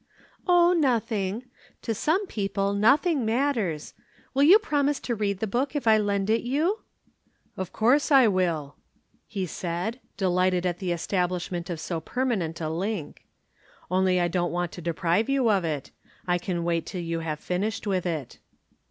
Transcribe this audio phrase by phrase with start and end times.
[0.47, 1.43] "Oh, nothing.
[1.83, 3.93] To some people nothing matters.
[4.33, 6.79] Will you promise to read the book if I lend it you?"
[7.55, 8.77] "Of course I will,"
[9.27, 13.27] he said, delighted at the establishment of so permanent a link.
[13.91, 15.91] "Only I don't want to deprive you of it
[16.25, 18.39] I can wait till you have finished with it."